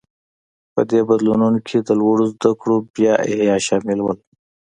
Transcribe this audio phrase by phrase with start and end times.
[0.73, 4.07] په دې بدلونونو کې د لوړو زده کړو بیا احیا شامل و.